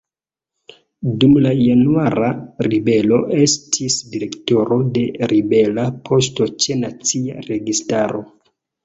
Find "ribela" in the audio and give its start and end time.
5.35-5.85